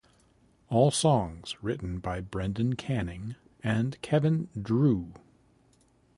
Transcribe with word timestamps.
All 0.71 0.89
songs 0.89 1.57
written 1.61 1.99
by 1.99 2.21
Brendan 2.21 2.75
Canning 2.75 3.35
and 3.63 4.01
Kevin 4.01 4.49
Drew. 4.59 5.13